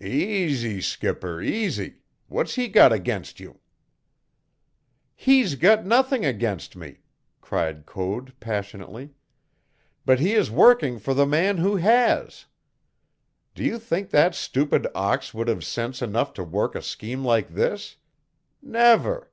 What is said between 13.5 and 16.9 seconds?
Do you think that stupid ox would have sense enough to work a